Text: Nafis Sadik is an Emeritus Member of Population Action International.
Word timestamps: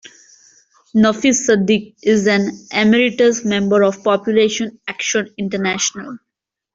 Nafis 0.95 1.45
Sadik 1.45 1.93
is 2.01 2.25
an 2.25 2.49
Emeritus 2.73 3.45
Member 3.45 3.83
of 3.83 4.03
Population 4.03 4.79
Action 4.87 5.31
International. 5.37 6.17